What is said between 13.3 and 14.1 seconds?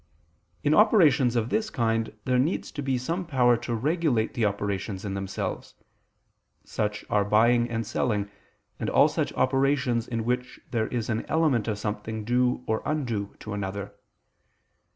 to another.